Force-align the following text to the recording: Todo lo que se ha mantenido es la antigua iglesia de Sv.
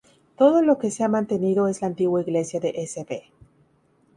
Todo 0.35 0.63
lo 0.63 0.79
que 0.79 0.89
se 0.89 1.03
ha 1.03 1.07
mantenido 1.07 1.67
es 1.67 1.81
la 1.83 1.87
antigua 1.89 2.21
iglesia 2.21 2.59
de 2.59 2.73
Sv. 2.87 3.21